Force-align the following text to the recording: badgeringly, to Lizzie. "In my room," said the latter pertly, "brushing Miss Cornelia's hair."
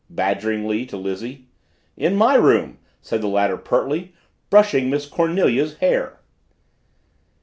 badgeringly, 0.09 0.83
to 0.87 0.97
Lizzie. 0.97 1.45
"In 1.95 2.15
my 2.15 2.33
room," 2.33 2.79
said 3.03 3.21
the 3.21 3.27
latter 3.27 3.55
pertly, 3.55 4.15
"brushing 4.49 4.89
Miss 4.89 5.05
Cornelia's 5.05 5.75
hair." 5.77 6.19